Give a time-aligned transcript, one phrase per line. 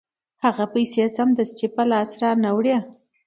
[0.43, 2.77] هغه پیسې سمدستي په لاس نه راوړي